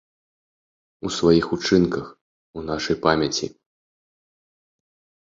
[1.09, 2.05] У сваіх учынках,
[2.59, 3.47] у нашай памяці.